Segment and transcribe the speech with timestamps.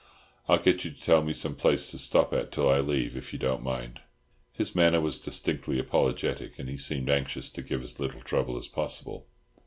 [0.49, 3.31] I'll get you to tell me some place to stop at till I leave, if
[3.33, 4.01] you don't mind."
[4.51, 8.67] His manner was distinctly apologetic, and he seemed anxious to give as little trouble as
[8.67, 9.27] possible.